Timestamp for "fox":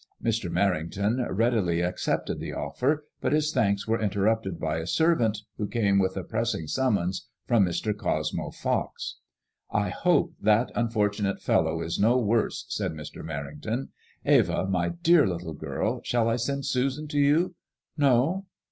8.49-9.17